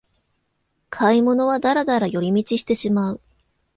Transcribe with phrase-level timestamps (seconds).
[0.89, 3.21] 買い物はダラダラ寄り道してしまう